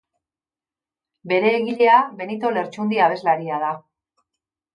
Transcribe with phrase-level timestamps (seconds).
[1.31, 3.71] Bere egilea Benito Lertxundi abeslaria da.